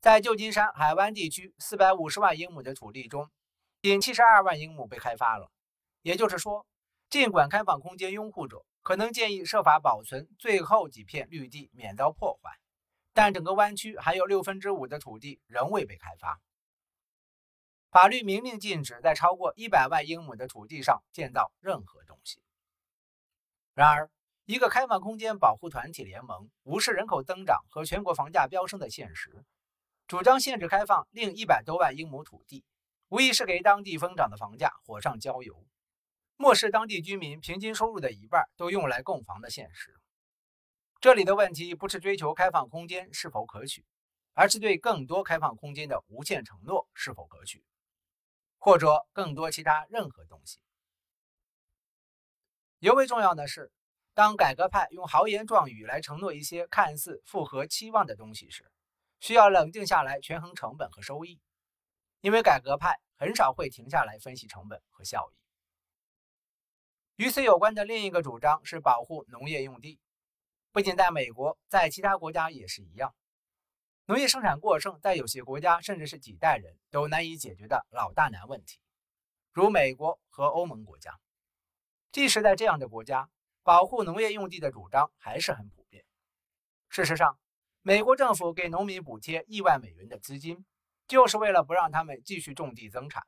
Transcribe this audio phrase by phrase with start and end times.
[0.00, 3.30] 在旧金山海湾地区四百五十万英亩的土地中，
[3.82, 5.50] 仅七十二万英亩被开发了。
[6.00, 6.66] 也就是说，
[7.10, 12.50] 尽管开放空间拥护者可能建议设法保存最后几片绿地免遭破坏，
[13.12, 16.40] 但整个湾区还有六分之五的土地仍未被开发。
[17.90, 22.42] 法律明令禁止在超过一百万英亩的土地上建造任何东西。
[23.74, 24.10] 然而，
[24.46, 29.44] 一个开放空间保护团体联盟无视人口增长和全国房价飙升的现实，
[30.10, 32.64] 主张限制开放另一百多万英亩土地，
[33.10, 35.64] 无疑是给当地疯涨的房价火上浇油。
[36.36, 39.94] 漠视当地居民平均收入的一半都用来供房的现实。
[41.00, 43.86] 这里的问题不是追求开放空间是否可取，
[44.32, 47.62] 而是对更多开放空间的无限承诺是否可取。
[48.58, 50.58] 或者更多其他任何东西。
[52.80, 53.70] 尤为重要的是，
[54.12, 58.68] 当改革派用豪言壮语来承诺一些看似符合期望的东西时，
[59.20, 61.40] 需要冷静下来权衡成本和收益，
[62.20, 65.34] 因为改革派很少会停下来分析成本和效益。
[67.22, 70.00] 与此有关的另一个主张是保护农业用地，
[70.72, 73.14] 不仅在美国，在其他国家也是一样。
[74.06, 78.80] 农业生产过剩，在有些国家甚至是几代人都难以解决的老大难问题，
[79.52, 81.20] 如美国和欧盟国家。
[82.10, 83.28] 即使在这样的国家，
[83.62, 86.04] 保护农业用地的主张还是很普遍。
[86.88, 87.38] 事实上，
[87.90, 90.64] 美国政府给农民补贴亿万美元的资金，
[91.08, 93.26] 就是为了不让他们继续种地增产，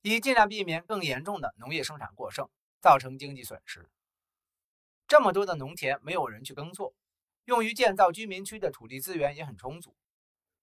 [0.00, 2.48] 以尽量避免更严重的农业生产过剩
[2.80, 3.90] 造成经济损失。
[5.06, 6.94] 这么多的农田没有人去耕作。
[7.44, 9.94] 用于建造居民区的土地资源也很充足，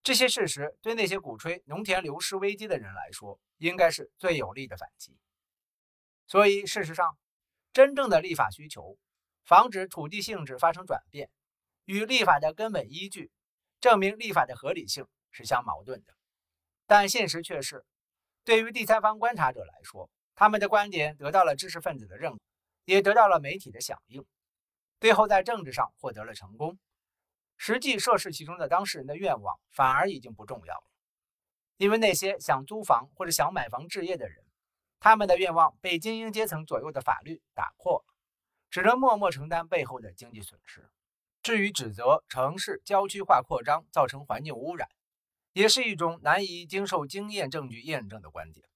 [0.02, 5.16] 这些事实对那些鼓吹农田流失危机的人来说，应该是最有力的反击。
[6.25, 7.16] 所以，事实上，
[7.72, 8.97] 真正的立法需求，
[9.45, 11.30] 防止土地性质发生转变，
[11.92, 13.34] 与立法的根本依据，
[13.81, 16.14] 证明立法的合理性是相矛盾的。
[16.88, 17.86] 但现实却是，
[18.45, 22.39] 对于第三方观察者来说，他们的观点得到了知识分子的认可，
[22.86, 24.26] 也得到了媒体的响应。
[25.02, 26.80] 最后在政治上获得了成功，
[27.58, 30.88] 实际涉事其中的当事人的愿望反而已经不重要了，
[31.76, 34.45] 因为那些想租房或者想买房置业的人，
[35.02, 38.14] 他们的愿望被精英阶层左右的法律打破了，
[38.70, 40.89] 只能默默承担背后的经济损失。
[41.43, 44.87] 至于指责城市郊区化扩张造成环境污染，
[45.53, 48.67] 也是一种难以经受经验证据验证的观点。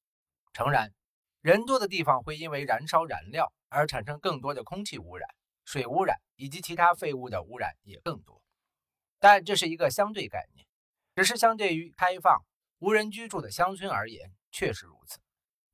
[0.54, 0.94] 诚然，
[1.42, 5.30] 人多的地方会因为燃烧燃料而产生更多的空气污染。
[5.64, 8.40] 水污染以及其他废物的污染也更多，
[9.18, 10.64] 但这是一个相对概念，
[11.16, 12.46] 只是相对于开放
[12.78, 15.18] 无人居住的乡村而言，确实如此。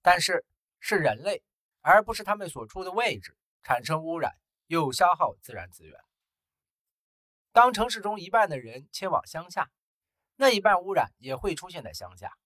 [0.01, 0.45] 但是
[0.79, 1.43] 是人类，
[1.81, 4.31] 而不是他们所处的位置产生污染
[4.67, 5.99] 又消耗自然资源。
[7.53, 9.69] 当城市中一半的人迁往乡下，
[10.35, 12.37] 那一半污染也会出现在乡下。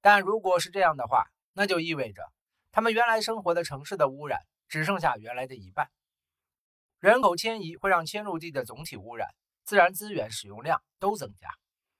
[0.00, 2.32] 但如果是这样的话，那就意味着
[2.70, 5.90] 他们原来生活的城市的污染只剩下原来的一半。
[6.98, 11.50] 人口迁移会让迁入地的总体污染、自然资源使用量都增加，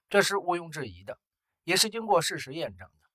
[0.09, 1.19] 这是毋庸置疑的，
[1.65, 3.09] 也是经过事实验证的。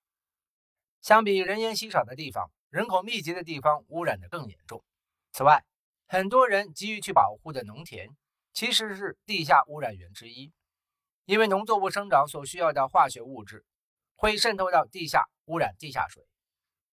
[1.02, 4.84] 相比人烟稀少的地方，人口密集的地方污染的更严重。
[5.32, 5.66] 此外，
[6.08, 8.16] 很多人急于去保护的农田，
[8.53, 10.53] 其实是地下污染源之一，
[11.25, 13.66] 因为农作物生长所需要的化学物质
[14.16, 16.24] 会渗透到地下，污染地下水。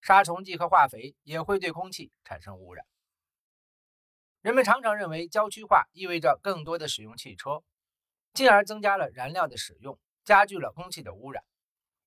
[0.00, 2.86] 杀虫剂和化肥也会对空气产生污染。
[4.40, 7.62] 人们常常认为郊区化意味着更多的使用汽车，
[8.32, 11.44] 进而增加了燃料的使用，加剧了空气的污染。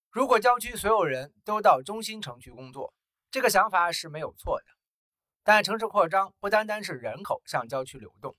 [0.10, 2.92] 如果郊区所有人都到中心城区工作，
[3.30, 4.66] 这个想法是没有错的。
[5.44, 8.36] 但城市扩张不单单是人口向郊区流动，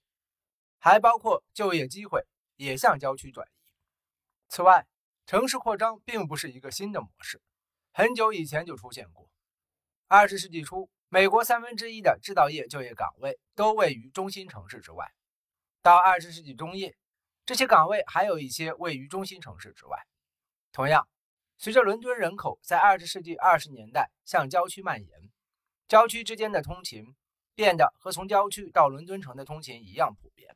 [0.84, 3.72] 还包括就业机会也向郊区转移。
[4.50, 4.86] 此外，
[5.24, 7.40] 城市扩张并不是一个新的模式，
[7.94, 9.30] 很久以前就出现过。
[10.08, 10.90] 二十世纪初。
[11.08, 15.10] 美国三分之一的制造业就业岗位都位于中心城市之外。
[15.80, 16.94] 到二十世纪中叶，
[17.46, 19.96] 这些岗位还有一些位于中心城市之外。
[20.72, 21.08] 同样，
[21.56, 25.30] 随着伦敦人口在二十世纪二十年代向郊区蔓延，
[25.88, 27.14] 郊区之间的通勤
[27.54, 30.54] 变得和从郊区到伦敦城的通勤一样普遍。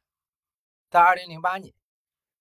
[0.91, 1.75] 在二零零八年，《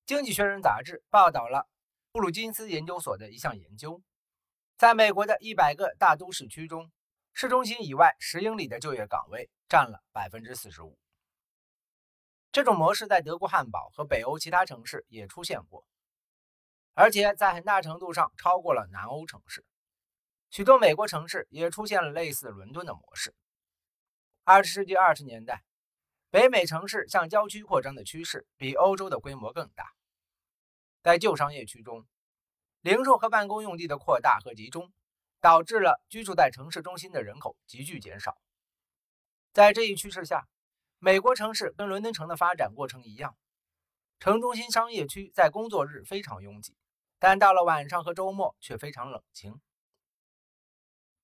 [0.05, 1.67] 经济学人》杂志报道了
[2.13, 4.01] 布鲁金斯研究所的一项研究，
[4.77, 6.89] 在美国的一百个大都市区中。
[7.33, 10.97] 市中心以外十英里的就业岗位占了百分之四十五。
[12.51, 15.85] 这种模式在德国汉堡和北欧其他城市也出现过，
[16.95, 19.63] 而且在很大程度上超过了南欧城市。
[20.49, 23.35] 许多美国城市也出现了类似伦敦的模式。
[24.43, 25.63] 二十世纪二十年代，
[26.29, 29.93] 北美城市向郊区扩张的趋势比欧洲的规模更大。
[31.01, 32.05] 在旧商业区中，
[32.81, 34.91] 零售和办公用地的扩大和集中，
[35.39, 38.37] 导致了居住在城市中心的人口急剧减少。
[39.53, 40.49] 在这一趋势下，
[40.99, 43.37] 美国城市跟伦敦城的发展过程一样，
[44.19, 46.75] 城中心商业区在工作日非常拥挤，
[47.19, 49.61] 但到了晚上和周末却非常冷清。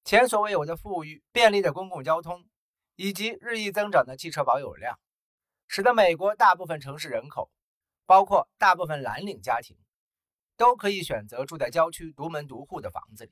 [0.05, 2.45] 前所未有的富裕、便利的公共交通，
[2.95, 4.99] 以及日益增长的汽车保有量，
[5.67, 7.49] 使得美国大部分城市人口，
[8.05, 9.77] 包括大部分蓝领家庭，
[10.57, 13.31] 都可以选择住在郊区独门独户的房子里。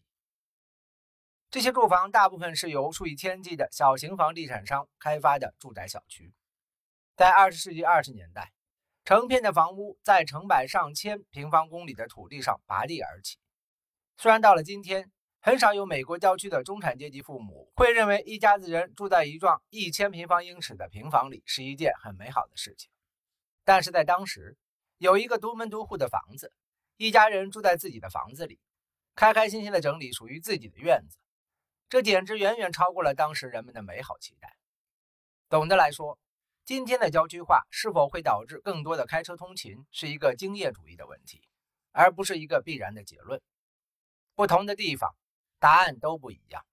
[1.50, 6.34] 这些住房大部分是由数以千计的小型房地产商开发的住宅小区。
[7.18, 8.54] 在二十世纪二十年代，
[9.04, 13.38] 成片的房屋在成百上千平方公里的土地上拔地而起。
[14.18, 15.12] 虽然到了今天，
[15.44, 22.92] 很少有美国郊区的中产阶级父母会认为一家子人住在一幢一千平方英尺的平房里是一件很美好的事情，
[23.64, 24.56] 但是在当时，
[25.00, 26.54] 有一个独门独户的房子，
[26.96, 28.60] 一家人住在自己的房子里，
[29.16, 31.18] 开开心心的整理属于自己的院子，
[31.90, 34.56] 这简直远远超过了当时人们的美好期待。
[35.50, 36.20] 总的来说，
[36.66, 41.42] 今天的郊区化是否会导致更多的开车通勤，是一个经验主义的问题，
[41.94, 43.42] 而不是一个必然的结论。
[44.36, 45.16] 不同的地方。
[45.62, 46.66] 答案都不一样。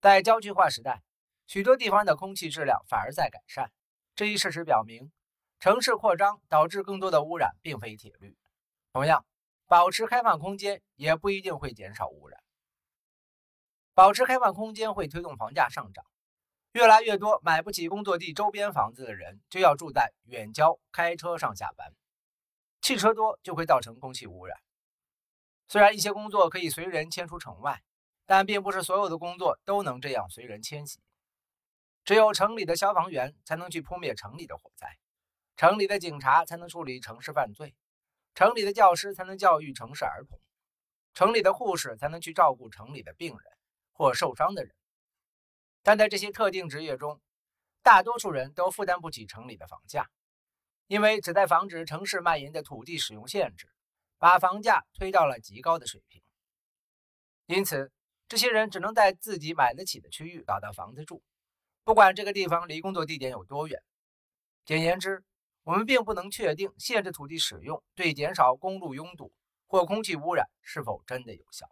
[0.00, 1.02] 在郊区化时代，
[1.48, 3.72] 许多地方的空气质量反而在改善。
[4.14, 5.10] 这一事实表明，
[5.58, 8.38] 城市扩张导致更多的污染并非铁律。
[8.92, 9.26] 同样，
[9.66, 12.40] 保持开放空间也不一定会减少污染。
[13.94, 16.04] 保持开放空间会推动房价上涨，
[16.70, 21.92] 越来越多买不起工作地周边房子的人就要住在远郊，开车上下班。
[22.80, 24.56] 汽车多就会造成空气污染。
[25.66, 27.82] 虽然一些工作可以随人迁出城外。
[28.28, 31.00] 但并不是所有的工作都能这样随人迁徙。
[32.04, 34.98] 只有城里的消防员才能去扑灭城里的火灾，
[35.56, 37.74] 城里的警察才能处理城市犯罪，
[38.34, 40.38] 城里的教师才能教育城市儿童，
[41.14, 43.52] 城里的护士才能去照顾城里的病人
[43.92, 44.74] 或受伤的人。
[45.82, 47.22] 但在这些特定职业中，
[47.82, 50.10] 大多数人都负担不起城里的房价，
[50.86, 53.70] 因为旨在防止城市蔓延的土地使用限制，
[54.18, 56.22] 把房价推到了极高的水平。
[57.46, 57.90] 因此。
[58.28, 61.22] 这些人只能在自己买得起的区域找到房子住，
[61.82, 63.82] 不管这个地方离工作地点有多远。
[64.66, 65.24] 简言之，
[65.62, 69.32] 我们并不能确定限制土地使用对减少公路拥堵
[69.66, 71.70] 或空气污染是否真的有效。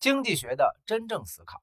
[0.00, 1.62] 经济学的真正思考：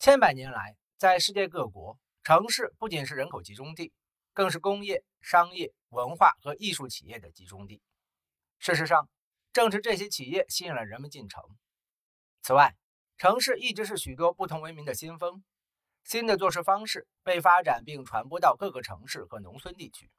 [0.00, 3.92] 千百年来，在世界各国，城市不仅是人口集中地，
[4.32, 7.80] 更是工业、商业、文化和艺术企业的集中地。
[8.58, 9.08] 事实上，
[9.52, 11.40] 正是这些企业吸引了人们进城。
[12.46, 12.76] 此外，
[13.18, 15.42] 城市一直是许多不同文明的先锋，
[16.04, 20.12] 新的做事方式被发展并传播到各个城市和农村地区。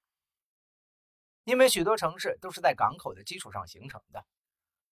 [1.45, 4.25] 因为许多城市都是在港口的基础上形成的，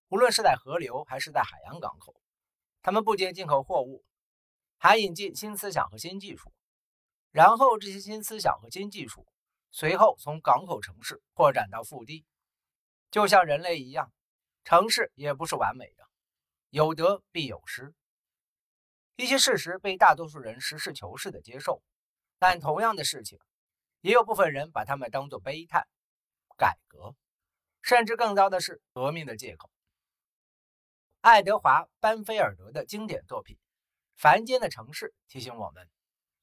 [0.08, 2.16] 无论是在河流还是在海洋港口，
[2.82, 4.06] 他们不仅进口货物，
[4.78, 6.54] 还引进新思想和新技术，
[7.32, 9.28] 然后这些新思想和新技术
[9.72, 12.26] 随后从港口城市扩展到腹地。
[13.12, 14.10] 就像人类一样，
[14.64, 16.05] 城市也不是完美的。
[16.76, 17.96] 有得必有失，
[19.16, 21.82] 一些事实被大多数人实事求是的接受，
[22.38, 23.40] 但同样的事情，
[24.02, 25.88] 也有部分人把它们当作悲叹、
[26.58, 27.16] 改革，
[27.82, 29.72] 甚至更糟的是革命的借口。
[31.22, 33.56] 爱德华·班菲尔德的经典作品
[34.18, 35.90] 《凡间的城市》提醒我们，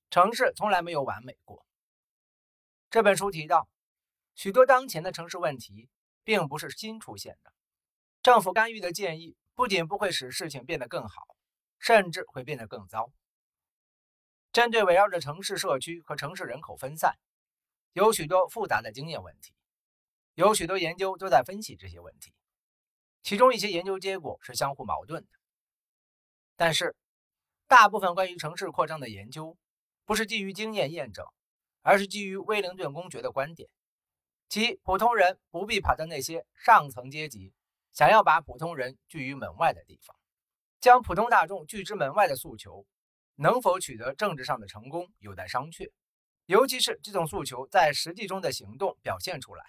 [0.09, 1.63] 城市从来没有完美过。
[2.89, 3.69] 这本书提到，
[4.35, 5.91] 许多当前的城市问题
[6.25, 7.53] 并不是新出现的，
[8.23, 9.37] 政府干预的建议。
[9.55, 11.37] 不仅不会使事情变得更好，
[11.79, 13.13] 甚至会变得更糟。
[14.53, 17.19] 针对围绕着城市社区和城市人口分散，
[17.93, 19.55] 有许多复杂的经验问题，
[20.35, 22.35] 有许多研究都在分析这些问题，
[23.23, 25.29] 其中一些研究结果是相互矛盾的。
[26.57, 26.95] 但是，
[27.67, 29.57] 大部分关于城市扩张的研究，
[30.05, 31.25] 不是基于经验验证，
[31.81, 33.69] 而是基于威灵顿公爵的观点，
[34.49, 37.55] 即普通人不必跑到那些上层阶级。
[37.93, 40.17] 想要把普通人拒于门外的地方，
[40.81, 42.87] 将普通大众拒之门外的诉求，
[43.37, 45.91] 能否取得政治上的成功有待商榷。
[46.47, 49.65] 尤其是这种诉求在实际中的行动表现出来，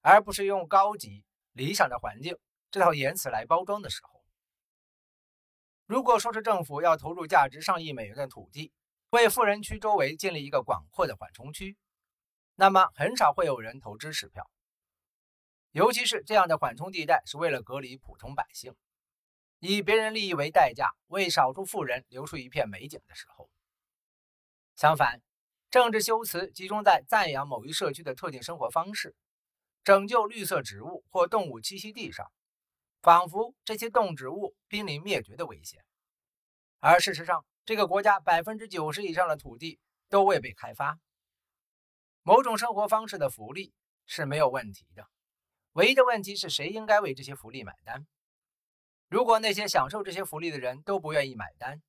[0.00, 2.38] 而不是用高级理想的环境
[2.70, 4.22] 这套言辞来包装的时候。
[5.86, 8.72] 如果说是政府要投入价值上亿美元的土地，
[9.10, 11.76] 为富人区周围建立一个广阔的缓冲区，
[12.54, 14.50] 那么很少会有人投支持票。
[15.72, 18.74] 尤其是这样的缓冲地带是为了隔离普通百姓，
[19.58, 23.50] 以别人利益为代价，为少数富人留出一片美景的时候。
[24.74, 25.20] 相反，
[25.70, 29.14] 政治修辞集中在赞扬某一社区的特定生活方式、
[29.84, 32.30] 拯救绿色植物或动物栖息地上，
[33.02, 35.84] 仿佛这些动植物濒临灭绝的危险。
[36.78, 40.98] 而事实上，这个国家百分之九十以上的土地都未被开发。
[42.22, 43.72] 某种生活方式的福利
[44.04, 45.08] 是没有问题的，
[45.76, 48.06] 唯一的问题是谁应该为这些福利买单。
[49.10, 51.82] 如果那些享受这些福利的人都不愿意买单，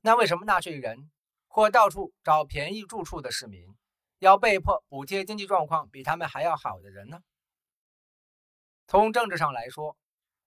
[0.00, 1.08] 那为什么纳税人
[1.46, 3.76] 或到处找便宜住处的市民
[4.18, 7.20] 要被迫补贴经济状况比他们还要好的人呢？
[8.88, 9.96] 从政治上来说，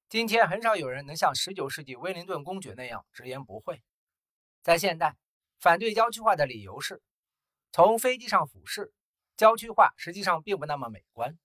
[0.09, 3.81] 今天很少有人能像19世纪威灵顿公爵那样直言不讳。
[4.63, 5.15] 在现代，
[5.61, 7.01] 反对郊区化的理由是，
[7.71, 8.91] 从飞机上俯视，
[9.37, 11.39] 郊区化实际上并不那么美观。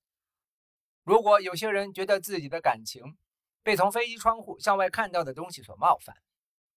[1.06, 3.16] 如果有些人觉得自己的感情，
[3.62, 6.16] 被从飞机窗户向外看到的东西所冒犯，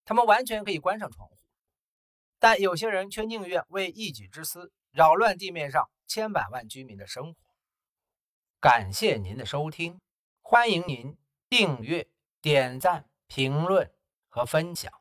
[0.05, 1.36] 他们完全可以关上窗户。
[2.38, 7.39] 但有些人却宁愿为一己之私扰乱地面上千百万居民的生活。
[8.59, 10.00] 感谢您的收听，
[10.43, 11.17] 欢迎您
[11.50, 12.07] 订阅、
[12.39, 13.91] 点赞、评论
[14.27, 14.99] 和分享。